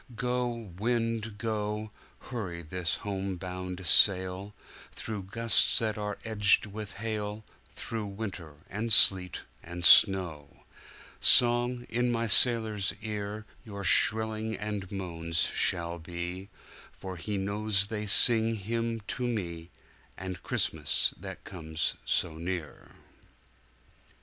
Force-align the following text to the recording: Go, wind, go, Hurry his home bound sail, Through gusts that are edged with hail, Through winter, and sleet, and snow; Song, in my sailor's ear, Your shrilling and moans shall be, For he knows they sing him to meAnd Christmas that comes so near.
Go, 0.15 0.47
wind, 0.79 1.37
go, 1.37 1.91
Hurry 2.17 2.65
his 2.67 2.95
home 3.05 3.35
bound 3.35 3.85
sail, 3.85 4.55
Through 4.91 5.25
gusts 5.29 5.77
that 5.77 5.95
are 5.95 6.17
edged 6.25 6.65
with 6.65 6.93
hail, 6.93 7.45
Through 7.75 8.07
winter, 8.07 8.55
and 8.67 8.91
sleet, 8.91 9.41
and 9.61 9.85
snow; 9.85 10.63
Song, 11.19 11.85
in 11.87 12.11
my 12.11 12.25
sailor's 12.25 12.95
ear, 13.03 13.45
Your 13.63 13.83
shrilling 13.83 14.55
and 14.55 14.91
moans 14.91 15.51
shall 15.53 15.99
be, 15.99 16.49
For 16.91 17.15
he 17.17 17.37
knows 17.37 17.85
they 17.85 18.07
sing 18.07 18.55
him 18.55 19.01
to 19.01 19.21
meAnd 19.27 20.41
Christmas 20.41 21.13
that 21.19 21.43
comes 21.43 21.93
so 22.05 22.37
near. 22.39 22.93